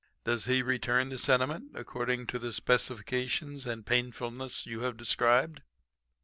Does 0.23 0.45
he 0.45 0.63
return 0.63 1.09
the 1.09 1.19
sentiment 1.19 1.73
according 1.75 2.25
to 2.25 2.39
the 2.39 2.51
specifications 2.51 3.67
and 3.67 3.85
painfulness 3.85 4.65
you 4.65 4.79
have 4.79 4.97
described?' 4.97 5.61